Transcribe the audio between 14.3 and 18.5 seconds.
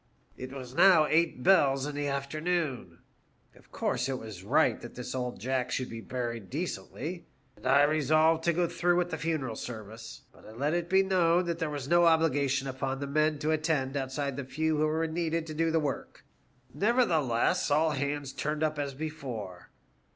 the few who were needed to do the work. Nevertheless all hands